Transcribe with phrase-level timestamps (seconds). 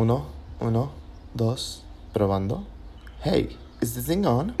[0.00, 0.26] Uno,
[0.60, 0.92] uno,
[1.34, 2.64] dos, probando.
[3.24, 4.54] Hey, is this thing on?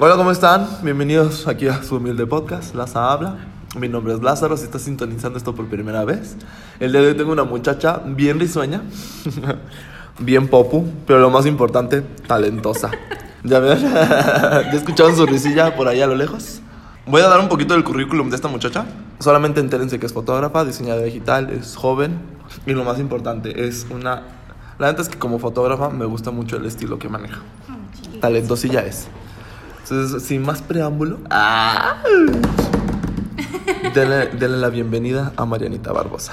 [0.00, 0.66] Hola, ¿cómo están?
[0.82, 3.46] Bienvenidos aquí a su humilde podcast, Laza Habla.
[3.78, 6.36] Mi nombre es Lázaro, si estás sintonizando esto por primera vez.
[6.80, 8.82] El día de hoy tengo una muchacha bien risueña,
[10.18, 12.90] bien popu, pero lo más importante, talentosa.
[13.44, 13.78] ¿Ya ven?
[13.92, 16.60] ¿Ya escucharon su risilla por ahí a lo lejos?
[17.06, 18.84] Voy a dar un poquito del currículum de esta muchacha.
[19.18, 22.18] Solamente entérense que es fotógrafa, diseñadora digital, es joven
[22.66, 24.22] y lo más importante es una...
[24.78, 27.40] La neta es que como fotógrafa me gusta mucho el estilo que maneja.
[28.20, 29.08] Talentosilla es.
[29.82, 32.02] Entonces, sin más preámbulo, ¡ah!
[33.94, 36.32] denle, denle la bienvenida a Marianita Barbosa.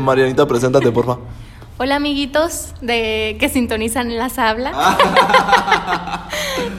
[0.00, 1.18] Marianita, preséntate, porfa.
[1.78, 4.72] Hola amiguitos de que sintonizan las habla.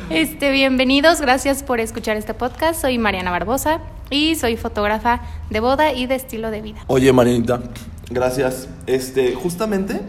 [0.09, 2.81] este, bienvenidos, gracias por escuchar este podcast.
[2.81, 6.83] Soy Mariana Barbosa y soy fotógrafa de boda y de estilo de vida.
[6.87, 7.61] Oye, Marianita,
[8.09, 8.67] gracias.
[8.85, 10.01] Este, justamente,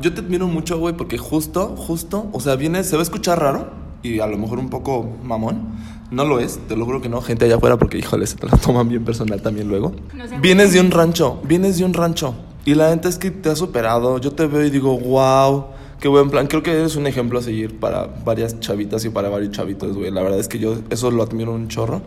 [0.00, 3.40] yo te admiro mucho, güey, porque justo, justo, o sea, viene, se va a escuchar
[3.40, 3.70] raro
[4.02, 5.98] y a lo mejor un poco mamón.
[6.10, 8.46] No lo es, te lo juro que no, gente allá afuera, porque híjole, se te
[8.46, 9.92] la toman bien personal también luego.
[10.14, 12.34] No vienes de un rancho, vienes de un rancho.
[12.64, 14.18] Y la neta es que te has superado.
[14.18, 15.66] Yo te veo y digo, wow,
[16.00, 16.46] qué buen plan.
[16.46, 20.10] Creo que eres un ejemplo a seguir para varias chavitas y para varios chavitos, güey.
[20.10, 22.02] La verdad es que yo eso lo admiro un chorro.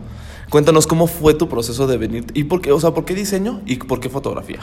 [0.50, 3.62] Cuéntanos cómo fue tu proceso de venir y por qué, o sea, por qué diseño
[3.66, 4.60] y por qué fotografía.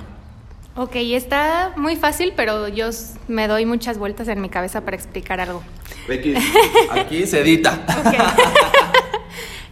[0.76, 2.90] Ok, está muy fácil, pero yo
[3.28, 5.62] me doy muchas vueltas en mi cabeza para explicar algo.
[6.92, 7.86] aquí se edita.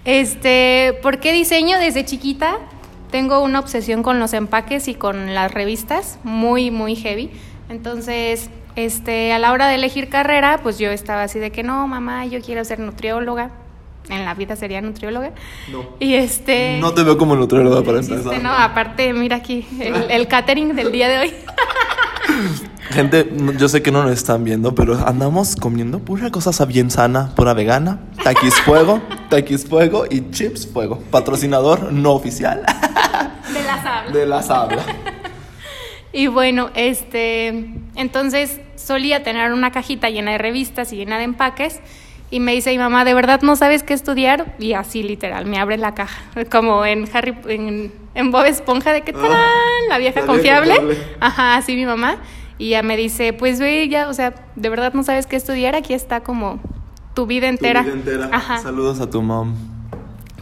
[0.06, 1.78] Este, ¿por qué diseño?
[1.80, 2.60] Desde chiquita
[3.12, 7.30] tengo una obsesión con los empaques y con las revistas, muy, muy heavy.
[7.68, 11.88] Entonces, este, a la hora de elegir carrera, pues yo estaba así de que no,
[11.88, 13.50] mamá, yo quiero ser nutrióloga.
[14.08, 15.31] En la vida sería nutrióloga.
[15.70, 15.83] No.
[16.00, 16.78] Y este.
[16.80, 18.42] No te veo como nutrióloga para este, empezar.
[18.42, 21.33] no, aparte, mira aquí, el, el catering del día de hoy.
[22.92, 27.32] Gente, yo sé que no nos están viendo, pero andamos comiendo pura cosa bien sana,
[27.36, 30.99] pura vegana, taquis fuego, taquis fuego y chips fuego.
[31.11, 32.64] Patrocinador no oficial
[33.52, 34.14] De las hablas.
[34.14, 34.83] de la sabla.
[36.14, 37.48] Y bueno, este,
[37.95, 41.82] entonces solía tener una cajita llena de revistas y llena de empaques.
[42.30, 44.54] Y me dice mi mamá, ¿de verdad no sabes qué estudiar?
[44.60, 46.21] Y así literal, me abre la caja.
[46.52, 49.32] Como en Harry, en, en Bob Esponja, de que ¡tarán!
[49.89, 50.76] La vieja La vieja confiable.
[50.76, 51.16] confiable.
[51.20, 52.17] Ajá, así mi mamá.
[52.58, 55.76] Y ya me dice, pues ve ya, o sea, ¿de verdad no sabes qué estudiar?
[55.76, 56.60] Aquí está como
[57.14, 57.82] tu vida entera.
[57.83, 58.30] Tu vida entera.
[58.32, 58.58] Ajá.
[58.60, 59.54] Saludos a tu mom.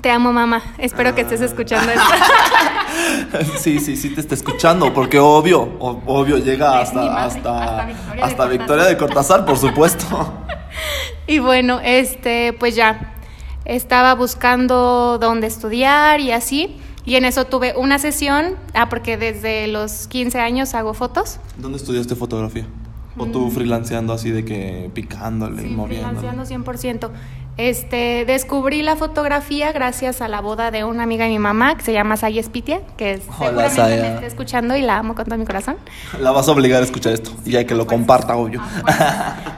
[0.06, 0.62] Te amo, mamá.
[0.78, 2.04] Espero que estés escuchando esto.
[3.58, 8.14] Sí, sí, sí te está escuchando, porque obvio, obvio llega hasta madre, hasta hasta Victoria
[8.16, 8.46] de hasta.
[8.46, 10.06] Victoria de Cortázar, por supuesto.
[11.28, 13.16] Y bueno, este, pues ya
[13.66, 16.78] estaba buscando dónde estudiar y así.
[17.04, 21.40] Y en eso tuve una sesión, ah, porque desde los 15 años hago fotos.
[21.58, 22.68] ¿Dónde estudiaste fotografía?
[23.18, 25.70] ¿O tú freelanceando así de que picándole y Mm.
[25.70, 26.20] Sí, moviendo?
[26.20, 27.10] freelanceando 100%.
[27.58, 31.84] Este, descubrí la fotografía gracias a la boda de una amiga de mi mamá que
[31.84, 35.24] se llama Saya Spitia, que es- Hola, seguramente me está escuchando y la amo con
[35.26, 35.78] todo mi corazón.
[36.20, 38.62] La vas a obligar a escuchar esto y hay que lo comparta, obvio.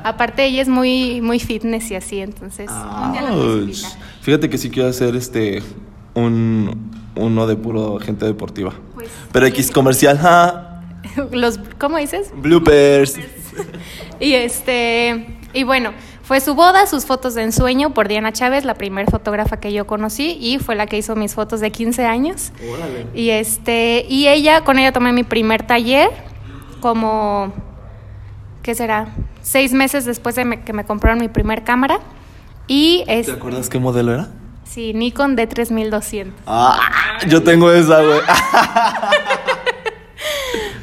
[0.04, 2.70] Aparte ella es muy muy fitness y así, entonces.
[4.22, 5.64] Fíjate que sí quiero hacer este
[6.14, 8.74] un uno de puro gente deportiva.
[8.94, 10.84] Pues, Pero X comercial, ja.
[11.32, 12.32] Los ¿cómo dices?
[12.36, 13.18] Bloopers.
[14.20, 15.92] Y este, y bueno,
[16.28, 19.88] fue su boda, sus fotos de ensueño por Diana Chávez, la primera fotógrafa que yo
[19.88, 22.52] conocí y fue la que hizo mis fotos de 15 años.
[22.70, 23.08] Órale.
[23.14, 26.10] Y este, y ella, con ella tomé mi primer taller,
[26.82, 27.54] como,
[28.62, 29.08] ¿qué será?
[29.42, 32.00] Seis meses después de me- que me compraron mi primer cámara.
[32.68, 34.28] Y es, ¿Te acuerdas qué modelo era?
[34.66, 36.34] sí, Nikon D3200.
[36.46, 36.78] Ah,
[37.30, 38.20] yo tengo esa, güey.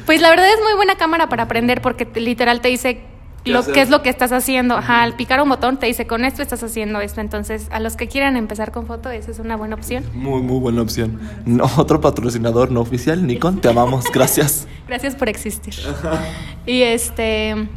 [0.05, 3.14] Pues la verdad es muy buena cámara para aprender porque te- literal te dice ¿Qué
[3.45, 3.73] lo hacer?
[3.73, 4.75] que es lo que estás haciendo.
[4.77, 7.21] Ajá, al picar un botón te dice con esto estás haciendo esto.
[7.21, 10.03] Entonces, a los que quieran empezar con foto, esa es una buena opción.
[10.13, 11.19] Muy, muy buena opción.
[11.45, 14.67] No, otro patrocinador no oficial, Nikon, te amamos, gracias.
[14.87, 15.73] Gracias por existir.
[16.67, 17.67] Y este,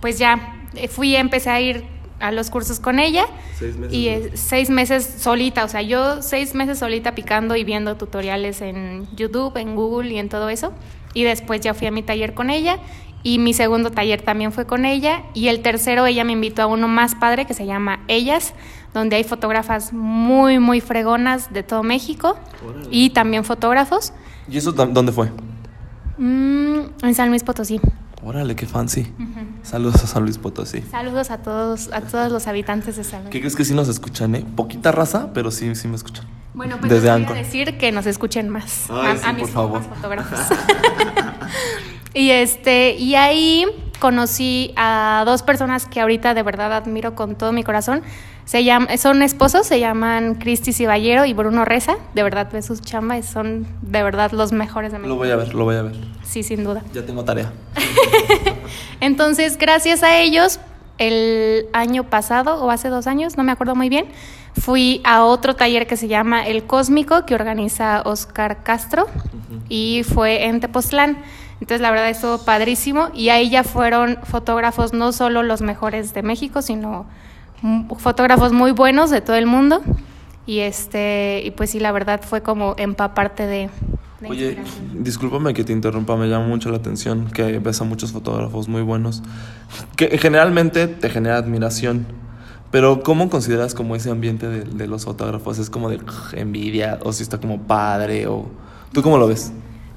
[0.00, 1.84] pues ya eh, fui, empecé a ir
[2.20, 3.26] a los cursos con ella.
[3.58, 7.64] Seis meses, Y eh, seis meses solita, o sea, yo seis meses solita picando y
[7.64, 10.72] viendo tutoriales en YouTube, en Google y en todo eso.
[11.14, 12.78] Y después ya fui a mi taller con ella.
[13.22, 15.22] Y mi segundo taller también fue con ella.
[15.34, 18.54] Y el tercero ella me invitó a uno más padre que se llama Ellas,
[18.94, 22.36] donde hay fotógrafas muy, muy fregonas de todo México.
[22.66, 22.88] Órale.
[22.90, 24.12] Y también fotógrafos.
[24.48, 25.30] ¿Y eso dónde fue?
[26.16, 27.80] Mm, en San Luis Potosí.
[28.22, 29.12] Órale, qué fancy.
[29.62, 30.82] Saludos a San Luis Potosí.
[30.82, 33.30] Saludos a todos, a todos los habitantes de San Luis.
[33.30, 34.44] ¿Qué crees que sí nos escuchan, eh?
[34.56, 36.26] Poquita raza, pero sí, sí me escuchan.
[36.54, 38.86] Bueno, pues desde voy a decir que nos escuchen más.
[38.90, 39.82] Ay, a, sí, a mis por favor.
[39.82, 40.40] fotógrafos.
[42.18, 43.64] y este, y ahí
[44.00, 48.02] conocí a dos personas que ahorita de verdad admiro con todo mi corazón.
[48.44, 51.96] Se llaman, son esposos, se llaman Cristi Ciballero y Bruno Reza.
[52.14, 55.16] De verdad, ve sus chambas, son de verdad los mejores de Lo México.
[55.16, 55.96] voy a ver, lo voy a ver.
[56.24, 56.82] Sí, sin duda.
[56.92, 57.52] Ya tengo tarea.
[59.00, 60.58] Entonces, gracias a ellos,
[60.98, 64.06] el año pasado o hace dos años, no me acuerdo muy bien,
[64.58, 69.06] fui a otro taller que se llama El Cósmico, que organiza Oscar Castro,
[69.68, 71.18] y fue en Tepoztlán.
[71.60, 73.08] Entonces, la verdad, estuvo padrísimo.
[73.14, 77.06] Y ahí ya fueron fotógrafos, no solo los mejores de México, sino
[77.98, 79.82] fotógrafos muy buenos de todo el mundo.
[80.46, 83.70] Y este, y pues sí, la verdad fue como empaparte de,
[84.26, 84.58] Oye,
[84.94, 88.82] discúlpame que te interrumpa, me llama mucho la atención que ves a muchos fotógrafos muy
[88.82, 89.22] buenos,
[89.96, 92.04] que generalmente te genera admiración,
[92.72, 95.58] pero ¿cómo consideras como ese ambiente de, de los fotógrafos?
[95.58, 98.46] ¿Es como de "Ugh, envidia o si está como padre o...
[98.92, 99.52] ¿Tú cómo lo ves?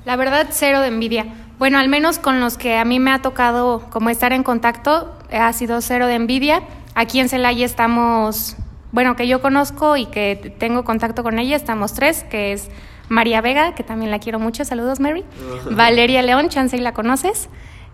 [0.06, 1.26] La verdad, cero de envidia.
[1.62, 5.14] Bueno, al menos con los que a mí me ha tocado como estar en contacto,
[5.32, 6.64] ha sido cero de envidia.
[6.96, 8.56] Aquí en Celaya estamos,
[8.92, 12.72] bueno, que yo conozco y que tengo contacto con ella, estamos tres, que es
[13.10, 15.24] María Vega, que también la quiero mucho, saludos Mary.
[15.70, 17.48] Valeria León, chance y la conoces.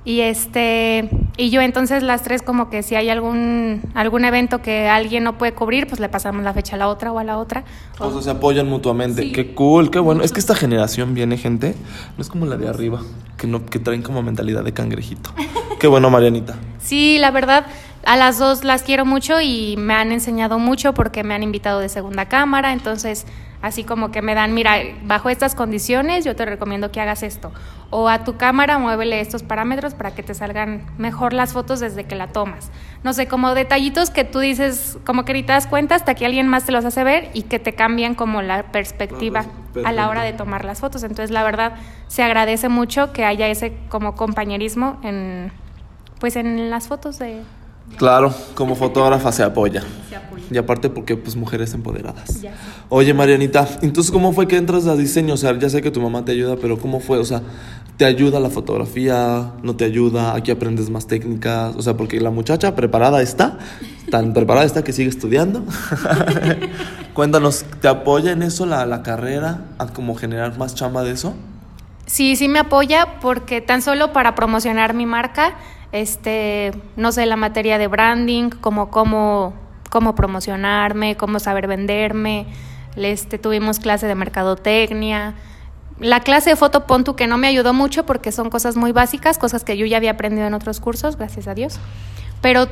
[0.07, 4.88] Y este y yo entonces las tres como que si hay algún algún evento que
[4.88, 7.38] alguien no puede cubrir, pues le pasamos la fecha a la otra o a la
[7.38, 7.65] otra.
[8.00, 9.24] O sea, se apoyan mutuamente.
[9.24, 9.31] Sí.
[9.33, 10.24] Qué cool, qué bueno.
[10.24, 11.75] Es que esta generación viene gente,
[12.15, 13.01] no es como la de arriba,
[13.36, 15.31] que no que traen como mentalidad de cangrejito.
[15.77, 16.56] Qué bueno, Marianita.
[16.80, 17.68] Sí, la verdad,
[18.07, 21.81] a las dos las quiero mucho y me han enseñado mucho porque me han invitado
[21.81, 23.27] de segunda cámara, entonces
[23.62, 27.51] así como que me dan, mira, bajo estas condiciones yo te recomiendo que hagas esto.
[27.89, 32.06] O a tu cámara muévele estos parámetros para que te salgan mejor las fotos desde
[32.06, 32.71] que la tomas.
[33.04, 36.25] No sé, como detallitos que tú dices, como que ni te das cuenta hasta que
[36.25, 39.44] alguien más te los hace ver y que te cambian como la perspectiva
[39.83, 41.04] a la hora de tomar las fotos.
[41.04, 41.74] Entonces, la verdad,
[42.07, 45.51] se agradece mucho que haya ese como compañerismo en
[46.19, 47.44] pues en las fotos de
[47.95, 49.83] Claro, como fotógrafa se apoya.
[50.09, 50.43] Se apoya.
[50.51, 52.41] Y aparte porque pues mujeres empoderadas.
[52.41, 52.53] Ya.
[52.89, 55.33] Oye, Marianita, entonces ¿cómo fue que entras a diseño?
[55.33, 57.17] O sea, ya sé que tu mamá te ayuda, pero ¿cómo fue?
[57.17, 57.41] O sea,
[57.97, 59.51] ¿te ayuda la fotografía?
[59.63, 60.35] ¿No te ayuda?
[60.35, 61.75] ¿Aquí aprendes más técnicas?
[61.75, 63.57] O sea, porque la muchacha preparada está,
[64.11, 65.63] tan preparada está que sigue estudiando.
[67.13, 69.65] Cuéntanos, ¿te apoya en eso la, la carrera?
[69.79, 71.33] ¿A como generar más chamba de eso?
[72.05, 75.55] Sí, sí me apoya porque tan solo para promocionar mi marca,
[75.91, 79.53] este, no sé, la materia de branding, como cómo,
[79.89, 82.47] cómo promocionarme, cómo saber venderme,
[82.95, 85.35] este, tuvimos clase de mercadotecnia.
[85.99, 89.37] La clase de foto Pontu que no me ayudó mucho porque son cosas muy básicas,
[89.37, 91.79] cosas que yo ya había aprendido en otros cursos, gracias a Dios.
[92.41, 92.67] Pero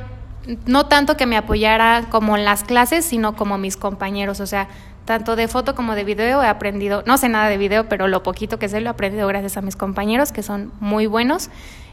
[0.66, 4.40] no tanto que me apoyara como en las clases, sino como mis compañeros.
[4.40, 4.68] O sea,
[5.06, 8.24] tanto de foto como de video he aprendido, no sé nada de video, pero lo
[8.24, 11.50] poquito que sé lo he aprendido gracias a mis compañeros, que son muy buenos.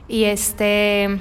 [0.09, 1.19] Y este.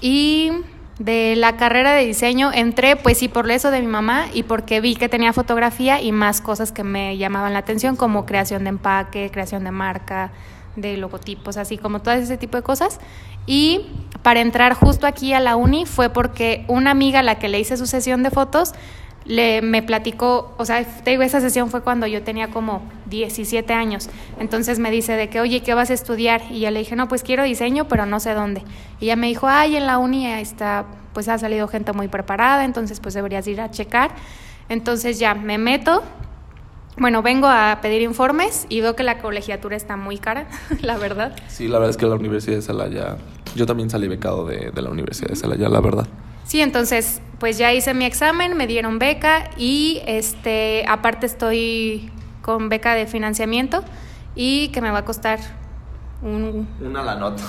[0.00, 0.52] Y
[0.98, 4.80] de la carrera de diseño entré, pues sí, por eso de mi mamá y porque
[4.80, 8.70] vi que tenía fotografía y más cosas que me llamaban la atención, como creación de
[8.70, 10.32] empaque, creación de marca,
[10.74, 12.98] de logotipos, así como todo ese tipo de cosas.
[13.46, 13.86] Y
[14.22, 17.60] para entrar justo aquí a la uni fue porque una amiga a la que le
[17.60, 18.72] hice su sesión de fotos
[19.26, 23.72] le, me platicó, o sea, te digo, esa sesión fue cuando yo tenía como 17
[23.72, 24.08] años.
[24.38, 26.42] Entonces me dice de que, oye, ¿qué vas a estudiar?
[26.50, 28.62] Y yo le dije, no, pues quiero diseño, pero no sé dónde.
[29.00, 32.64] Y ella me dijo, ay, en la uni está, pues ha salido gente muy preparada,
[32.64, 34.12] entonces pues deberías ir a checar.
[34.68, 36.02] Entonces ya me meto,
[36.96, 40.46] bueno, vengo a pedir informes y veo que la colegiatura está muy cara,
[40.82, 41.34] la verdad.
[41.48, 43.16] Sí, la verdad es que la Universidad de Celaya,
[43.56, 46.06] yo también salí becado de, de la Universidad de Celaya, la verdad.
[46.46, 52.10] Sí, entonces, pues ya hice mi examen, me dieron beca y este, aparte estoy
[52.42, 53.82] con beca de financiamiento
[54.36, 55.40] y que me va a costar
[56.22, 57.42] un Una la nota.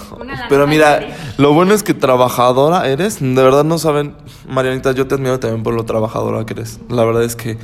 [0.50, 1.00] Pero mira,
[1.38, 3.20] lo bueno es que trabajadora eres.
[3.22, 4.16] De verdad no saben,
[4.50, 6.80] Marianita, yo te admiro también por lo trabajadora que eres.
[6.90, 7.58] La verdad es que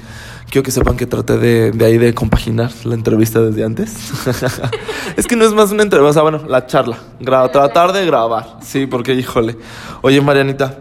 [0.50, 4.12] quiero que sepan que traté de, de ahí de compaginar la entrevista desde antes.
[5.18, 6.98] es que no es más una entrevista, o sea, bueno, la charla.
[7.20, 8.58] Gra- tratar de grabar.
[8.62, 9.58] Sí, porque híjole.
[10.04, 10.80] Oye, Marianita,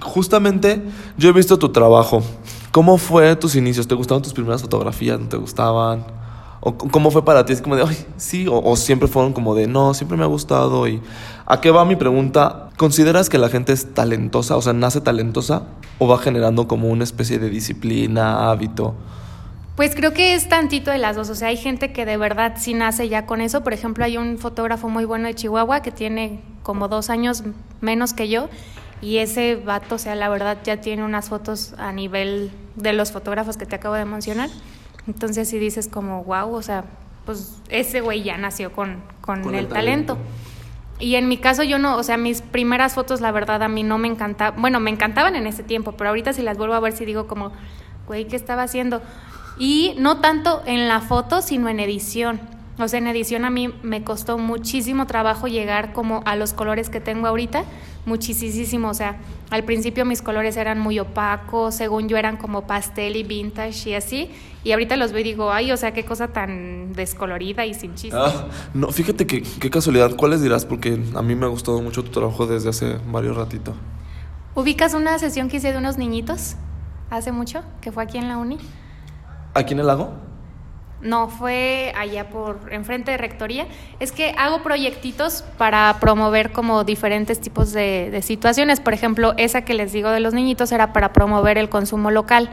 [0.00, 0.82] justamente
[1.16, 2.22] yo he visto tu trabajo.
[2.70, 3.88] ¿Cómo fue tus inicios?
[3.88, 5.18] ¿Te gustaban tus primeras fotografías?
[5.18, 6.04] ¿No te gustaban?
[6.60, 7.52] ¿O cómo fue para ti?
[7.52, 10.26] Es como de, ay, sí, o, o siempre fueron como de, no, siempre me ha
[10.26, 10.86] gustado.
[10.88, 11.00] ¿Y
[11.46, 12.70] a qué va mi pregunta?
[12.76, 15.62] ¿Consideras que la gente es talentosa, o sea, nace talentosa,
[15.98, 18.94] o va generando como una especie de disciplina, hábito?
[19.76, 22.54] Pues creo que es tantito de las dos, o sea, hay gente que de verdad
[22.56, 25.92] sí nace ya con eso, por ejemplo, hay un fotógrafo muy bueno de Chihuahua que
[25.92, 27.44] tiene como dos años
[27.80, 28.48] menos que yo
[29.02, 33.12] y ese vato, o sea, la verdad ya tiene unas fotos a nivel de los
[33.12, 34.50] fotógrafos que te acabo de mencionar
[35.06, 36.84] Entonces sí dices como, wow, o sea,
[37.24, 40.14] pues ese güey ya nació con, con, Con el, el talento.
[40.14, 40.30] talento.
[40.98, 43.82] Y en mi caso yo no, o sea, mis primeras fotos la verdad a mí
[43.82, 46.80] no me encantaban, bueno, me encantaban en ese tiempo, pero ahorita si las vuelvo a
[46.80, 47.52] ver sí digo como,
[48.06, 49.02] güey, ¿qué estaba haciendo?
[49.58, 52.40] Y no tanto en la foto, sino en edición.
[52.78, 56.90] O sea, en edición a mí me costó muchísimo trabajo llegar como a los colores
[56.90, 57.64] que tengo ahorita,
[58.06, 58.88] muchísimo.
[58.88, 59.18] O sea,
[59.50, 63.94] al principio mis colores eran muy opacos, según yo eran como pastel y vintage y
[63.94, 64.30] así.
[64.64, 67.94] Y ahorita los veo y digo, ay, o sea, qué cosa tan descolorida y sin
[67.94, 68.16] chiste.
[68.18, 70.16] Ah, no, fíjate que qué casualidad.
[70.16, 70.64] ¿Cuáles dirás?
[70.64, 73.74] Porque a mí me ha gustado mucho tu trabajo desde hace varios ratitos.
[74.54, 76.56] ¿Ubicas una sesión que hice de unos niñitos
[77.10, 78.58] hace mucho, que fue aquí en la uni?
[79.52, 80.14] ¿Aquí en el lago?
[81.00, 83.66] No, fue allá por enfrente de rectoría.
[84.00, 88.80] Es que hago proyectitos para promover como diferentes tipos de, de, situaciones.
[88.80, 92.48] Por ejemplo, esa que les digo de los niñitos era para promover el consumo local.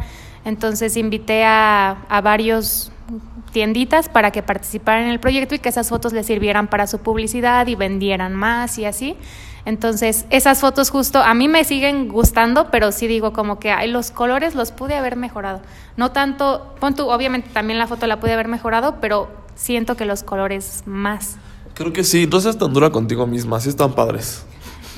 [0.45, 2.91] Entonces invité a, a varios
[3.53, 6.99] tienditas para que participaran en el proyecto y que esas fotos les sirvieran para su
[6.99, 9.15] publicidad y vendieran más y así.
[9.65, 13.89] Entonces, esas fotos justo a mí me siguen gustando, pero sí digo como que ay,
[13.89, 15.61] los colores los pude haber mejorado.
[15.95, 20.05] No tanto, pon tú, obviamente también la foto la pude haber mejorado, pero siento que
[20.05, 21.37] los colores más.
[21.73, 24.45] Creo que sí, no seas tan dura contigo misma, sí están padres.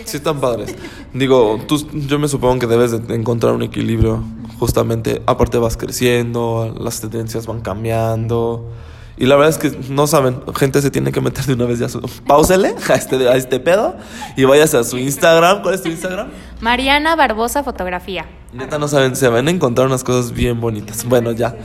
[0.03, 0.75] Sí están padres.
[1.13, 4.23] Digo, tú, yo me supongo que debes de encontrar un equilibrio,
[4.59, 8.71] justamente, aparte vas creciendo, las tendencias van cambiando.
[9.17, 11.79] Y la verdad es que no saben, gente se tiene que meter de una vez
[11.79, 12.01] ya su...
[12.27, 13.95] Páusele a este, a este pedo
[14.35, 15.61] y váyase a su Instagram.
[15.61, 16.27] ¿Cuál es tu Instagram?
[16.59, 18.25] Mariana Barbosa Fotografía.
[18.51, 21.05] Neta no saben, se van a encontrar unas cosas bien bonitas.
[21.05, 21.55] Bueno, ya.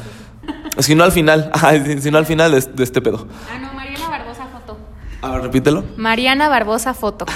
[0.79, 1.51] Si no al final,
[2.01, 3.27] si no al final de, de este pedo.
[3.53, 4.79] Ah, no, Mariana Barbosa Foto.
[5.21, 5.85] A ver, repítelo.
[5.97, 7.27] Mariana Barbosa Foto.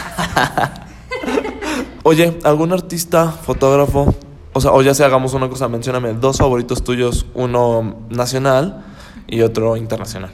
[2.04, 4.14] Oye, ¿algún artista, fotógrafo?
[4.52, 8.84] O sea, o ya sea hagamos una cosa, mencióname dos favoritos tuyos, uno nacional
[9.26, 10.30] y otro internacional.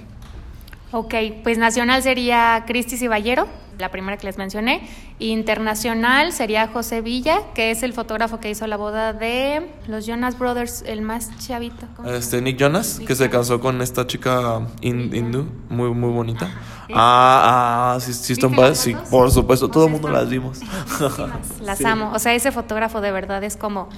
[0.93, 3.47] Ok, pues nacional sería Cristi Ciballero,
[3.79, 4.89] la primera que les mencioné.
[5.21, 10.37] Internacional sería José Villa, que es el fotógrafo que hizo la boda de los Jonas
[10.39, 11.87] Brothers, el más chavito.
[12.07, 16.47] Este, Nick Jonas, Nick que se casó con esta chica in, hindú, muy, muy bonita.
[16.89, 16.95] ¿Sí?
[16.97, 18.79] Ah, ah, sí, sí están padres.
[18.79, 20.61] Sí, por supuesto, todo el mundo las vimos.
[21.63, 21.85] Las sí.
[21.85, 22.11] amo.
[22.13, 23.89] O sea, ese fotógrafo de verdad es como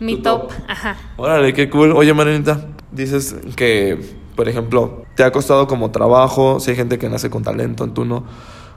[0.00, 0.48] mi top.
[0.48, 0.52] top.
[0.66, 0.96] Ajá.
[1.16, 1.92] Órale, qué cool.
[1.92, 3.98] Oye, Marinita, dices que,
[4.36, 8.04] por ejemplo, te ha costado como trabajo, si hay gente que nace con talento, tú
[8.04, 8.24] no.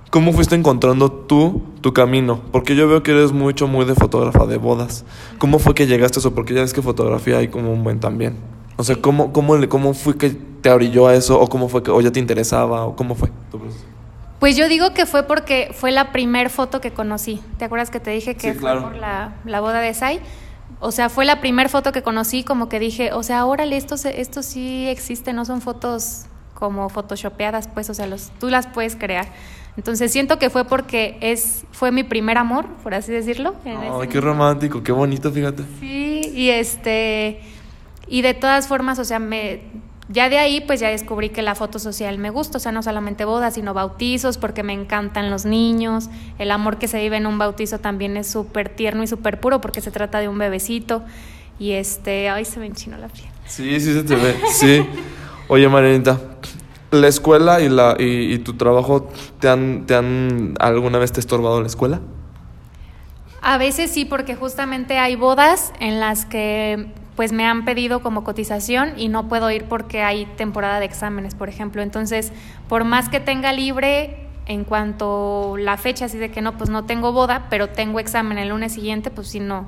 [0.10, 2.42] ¿Cómo fuiste encontrando tú tu camino?
[2.52, 5.06] Porque yo veo que eres mucho, muy de fotógrafa de bodas.
[5.38, 6.36] ¿Cómo fue que llegaste a eso?
[6.36, 8.36] Porque ya ves que fotografía hay como un buen también.
[8.76, 11.40] O sea, ¿cómo, cómo, cómo fue que te orilló a eso?
[11.40, 12.86] ¿O cómo fue que, o ya te interesaba?
[12.86, 13.30] ¿O cómo fue?
[14.42, 17.42] Pues yo digo que fue porque fue la primer foto que conocí.
[17.58, 18.82] ¿Te acuerdas que te dije que sí, claro.
[18.82, 20.20] fue por la, la boda de Sai?
[20.82, 23.96] O sea, fue la primer foto que conocí, como que dije, o sea, órale, esto,
[23.96, 28.96] esto sí existe, no son fotos como photoshopeadas, pues, o sea, los, tú las puedes
[28.96, 29.28] crear.
[29.78, 33.56] Entonces siento que fue porque es fue mi primer amor, por así decirlo.
[33.64, 35.64] Ay, qué romántico, qué bonito, fíjate.
[35.80, 37.42] Sí, y este
[38.08, 39.62] y de todas formas, o sea, me
[40.12, 42.84] ya de ahí pues ya descubrí que la foto social me gusta, o sea, no
[42.84, 47.26] solamente bodas, sino bautizos, porque me encantan los niños, el amor que se vive en
[47.26, 51.04] un bautizo también es súper tierno y súper puro porque se trata de un bebecito
[51.60, 53.28] y este, ay, se me enchinó la piel.
[53.46, 54.86] Sí, sí se te ve, sí.
[55.48, 56.20] Oye, Marianita,
[56.92, 61.20] ¿la escuela y, la, y, y, tu trabajo te han, te han alguna vez te
[61.20, 62.02] estorbado la escuela?
[63.42, 68.24] A veces sí, porque justamente hay bodas en las que pues me han pedido como
[68.24, 71.82] cotización y no puedo ir porque hay temporada de exámenes, por ejemplo.
[71.82, 72.32] Entonces,
[72.68, 76.86] por más que tenga libre en cuanto la fecha, así de que no, pues no
[76.86, 79.66] tengo boda, pero tengo examen el lunes siguiente, pues sí no,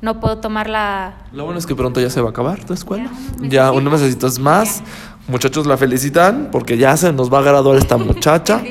[0.00, 1.14] no puedo tomar la...
[1.32, 3.10] Lo bueno es que pronto ya se va a acabar tu escuela.
[3.40, 4.82] Ya, unos necesitas más.
[5.26, 8.62] Muchachos la felicitan porque ya se nos va a graduar esta muchacha.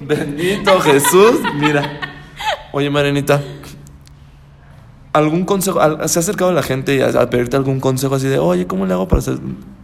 [0.00, 1.40] Bendito Jesús.
[1.54, 2.00] Mira.
[2.72, 3.40] Oye, Marenita.
[5.16, 5.80] ¿Algún consejo?
[6.08, 8.92] ¿Se ha acercado la gente a, a pedirte algún consejo así de, oye, ¿cómo le
[8.92, 9.38] hago para hacer?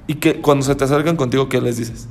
[0.07, 2.09] Y que cuando se te acercan contigo, ¿qué les dices?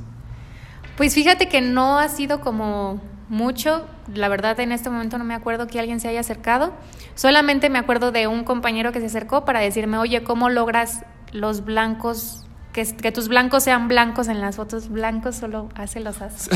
[0.96, 3.86] Pues fíjate que no ha sido como mucho.
[4.12, 6.72] La verdad, en este momento no me acuerdo que alguien se haya acercado.
[7.14, 11.64] Solamente me acuerdo de un compañero que se acercó para decirme, oye, ¿cómo logras los
[11.64, 16.50] blancos que, que, tus blancos sean blancos en las fotos blancos, solo hace los hace.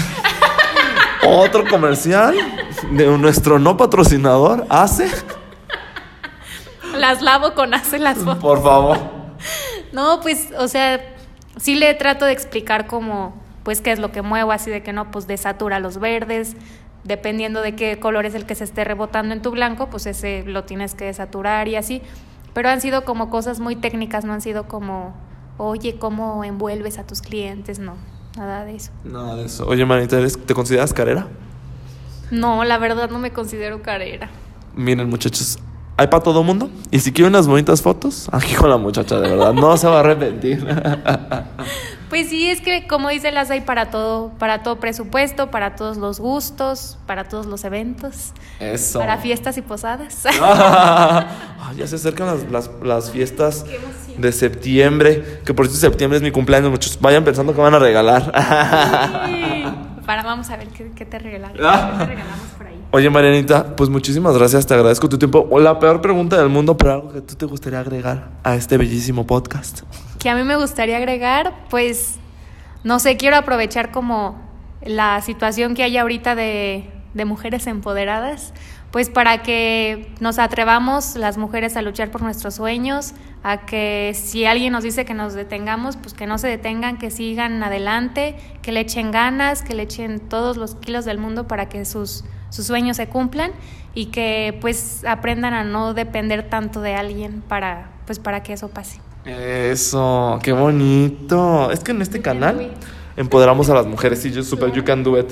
[1.27, 2.35] Otro comercial
[2.91, 5.11] de nuestro no patrocinador, hace.
[7.01, 8.39] Las lavo con hace las fotos.
[8.43, 8.99] Por favor.
[9.93, 11.01] No, pues, o sea,
[11.59, 14.93] sí le trato de explicar cómo, pues, qué es lo que muevo, así de que
[14.93, 16.57] no, pues, desatura los verdes,
[17.05, 20.43] dependiendo de qué color es el que se esté rebotando en tu blanco, pues ese
[20.45, 22.03] lo tienes que desaturar y así.
[22.53, 25.15] Pero han sido como cosas muy técnicas, no han sido como
[25.59, 27.79] oye, ¿cómo envuelves a tus clientes?
[27.79, 27.95] No,
[28.37, 28.91] nada de eso.
[29.05, 29.67] Nada de eso.
[29.67, 31.29] Oye, manita, ¿eres- ¿te consideras carera?
[32.31, 34.29] No, la verdad no me considero carera.
[34.75, 35.59] Miren, muchachos,
[35.97, 36.71] hay para todo mundo.
[36.91, 39.97] Y si quieren unas bonitas fotos, aquí con la muchacha, de verdad, no se va
[39.97, 40.67] a arrepentir.
[42.09, 45.97] Pues sí, es que como dice las hay para todo, para todo presupuesto, para todos
[45.97, 49.01] los gustos, para todos los eventos, Eso.
[49.01, 50.23] para fiestas y posadas.
[51.69, 53.67] Ah, ya se acercan las, las- las fiestas
[54.17, 55.41] de septiembre.
[55.45, 56.97] Que por cierto, septiembre es mi cumpleaños, muchachos.
[57.01, 58.31] Vayan pensando que van a regalar.
[60.07, 61.59] para vamos a ver qué, qué te regalamos.
[61.61, 61.91] Ah.
[61.99, 62.76] ¿Qué te regalamos por ahí?
[62.93, 64.67] Oye, Marianita, pues muchísimas gracias.
[64.67, 65.49] Te agradezco tu tiempo.
[65.59, 69.27] La peor pregunta del mundo, pero algo que tú te gustaría agregar a este bellísimo
[69.27, 69.83] podcast.
[70.19, 72.17] Que a mí me gustaría agregar, pues,
[72.85, 74.41] no sé, quiero aprovechar como
[74.85, 78.55] la situación que hay ahorita de, de mujeres empoderadas,
[78.93, 84.47] pues para que nos atrevamos las mujeres a luchar por nuestros sueños, a que si
[84.47, 88.71] alguien nos dice que nos detengamos, pues que no se detengan, que sigan adelante, que
[88.71, 92.67] le echen ganas, que le echen todos los kilos del mundo para que sus, sus
[92.67, 93.53] sueños se cumplan
[93.95, 98.69] y que pues aprendan a no depender tanto de alguien para, pues, para que eso
[98.69, 99.01] pase.
[99.25, 101.71] Eso, qué bonito.
[101.71, 102.71] Es que en este canal
[103.17, 104.21] empoderamos a las mujeres.
[104.21, 105.27] Sí, yo super you can do it.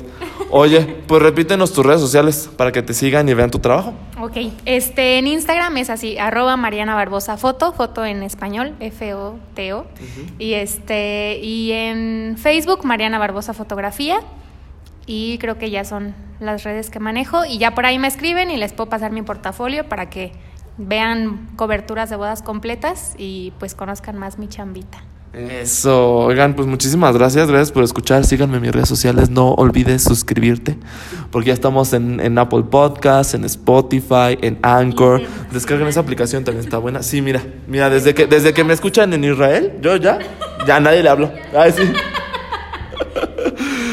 [0.50, 3.92] Oye, pues repítenos tus redes sociales para que te sigan y vean tu trabajo.
[4.20, 9.86] Ok, este, en Instagram es así, arroba Mariana Barbosa Foto, foto en español, F-O-T-O.
[10.38, 14.20] Y este, y en Facebook, Mariana Barbosa Fotografía.
[15.06, 16.14] Y creo que ya son
[16.44, 17.44] las redes que manejo.
[17.44, 20.32] Y ya por ahí me escriben y les puedo pasar mi portafolio para que
[20.76, 25.02] vean coberturas de bodas completas y pues conozcan más mi chambita.
[25.34, 28.24] Eso, oigan, pues muchísimas gracias, gracias por escuchar.
[28.24, 30.78] Síganme en mis redes sociales, no olvides suscribirte,
[31.32, 35.22] porque ya estamos en, en Apple Podcasts, en Spotify, en Anchor.
[35.52, 37.02] Descarguen esa aplicación, también está buena.
[37.02, 40.20] Sí, mira, mira, desde que, desde que me escuchan en Israel, yo ya,
[40.68, 41.32] ya a nadie le hablo.
[41.52, 41.82] Ay, sí.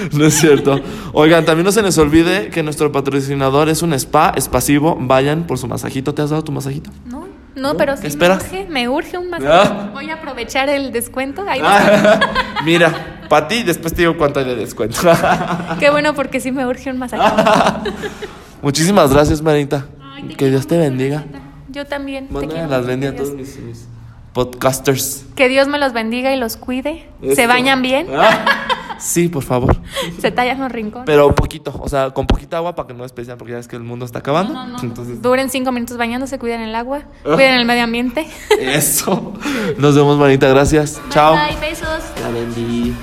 [0.13, 0.79] No es cierto.
[1.13, 4.97] Oigan, también no se les olvide que nuestro patrocinador es un spa, es pasivo.
[4.99, 6.13] Vayan por su masajito.
[6.13, 6.89] ¿Te has dado tu masajito?
[7.05, 9.69] No, no, pero ¿Qué sí me urge, me urge un masaje.
[9.71, 9.89] Ah.
[9.93, 11.43] Voy a aprovechar el descuento.
[11.47, 12.19] Ahí Ah,
[12.65, 14.99] mira, para ti, después te digo cuánto hay de descuento.
[15.79, 17.23] Qué bueno porque sí me urge un masaje.
[18.61, 19.85] Muchísimas gracias, Marita.
[20.15, 21.25] Ay, te que Dios te bendiga.
[21.69, 22.27] Yo también.
[22.27, 23.87] te Mándame quiero las bendiga a todos mis, mis
[24.33, 25.25] podcasters.
[25.35, 27.09] Que Dios me los bendiga y los cuide.
[27.35, 28.07] Se bañan bien.
[29.01, 29.75] Sí, por favor.
[30.19, 31.05] Se tallan los rincones.
[31.05, 33.75] Pero poquito, o sea, con poquita agua para que no desperdicien, porque ya ves que
[33.75, 34.53] el mundo está acabando.
[34.53, 34.83] No, no, no.
[34.83, 38.27] Entonces, Duren cinco minutos bañándose, cuiden el agua, cuiden el medio ambiente.
[38.59, 39.33] eso.
[39.77, 40.47] Nos vemos, Marita.
[40.47, 41.01] Gracias.
[41.09, 41.33] Chao.
[41.35, 42.03] Bye, besos.
[42.21, 42.95] La bendiga.